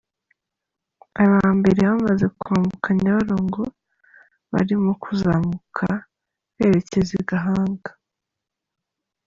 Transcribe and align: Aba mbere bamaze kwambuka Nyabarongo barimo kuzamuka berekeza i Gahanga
Aba 1.23 1.39
mbere 1.57 1.79
bamaze 1.89 2.25
kwambuka 2.39 2.87
Nyabarongo 3.01 3.63
barimo 4.51 4.91
kuzamuka 5.03 5.87
berekeza 6.57 7.13
i 7.21 7.23
Gahanga 7.29 7.91